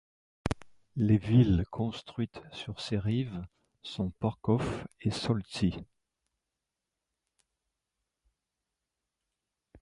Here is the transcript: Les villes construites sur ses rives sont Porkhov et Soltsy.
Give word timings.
Les 0.95 1.19
villes 1.19 1.63
construites 1.69 2.41
sur 2.51 2.81
ses 2.81 2.97
rives 2.97 3.45
sont 3.83 4.09
Porkhov 4.19 4.87
et 5.01 5.11
Soltsy. 5.11 5.75